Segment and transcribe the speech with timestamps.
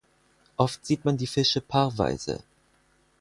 [0.57, 2.41] Oft sieht man die Fische paarweise.